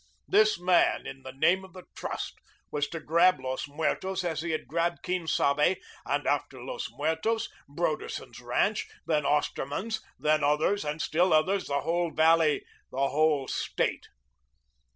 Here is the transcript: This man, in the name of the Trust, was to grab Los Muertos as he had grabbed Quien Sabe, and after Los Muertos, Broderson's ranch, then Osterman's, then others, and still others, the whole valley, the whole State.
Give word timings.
This 0.27 0.59
man, 0.59 1.05
in 1.05 1.21
the 1.21 1.31
name 1.31 1.63
of 1.63 1.73
the 1.73 1.83
Trust, 1.95 2.33
was 2.71 2.87
to 2.87 2.99
grab 2.99 3.39
Los 3.39 3.67
Muertos 3.67 4.23
as 4.23 4.41
he 4.41 4.49
had 4.49 4.65
grabbed 4.67 5.03
Quien 5.03 5.27
Sabe, 5.27 5.77
and 6.07 6.25
after 6.25 6.59
Los 6.59 6.87
Muertos, 6.89 7.49
Broderson's 7.69 8.39
ranch, 8.41 8.87
then 9.05 9.27
Osterman's, 9.27 10.01
then 10.17 10.43
others, 10.43 10.83
and 10.83 11.03
still 11.03 11.31
others, 11.33 11.67
the 11.67 11.81
whole 11.81 12.09
valley, 12.09 12.65
the 12.91 13.09
whole 13.09 13.47
State. 13.47 14.07